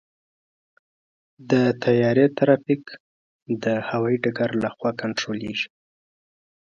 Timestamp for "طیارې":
1.83-2.25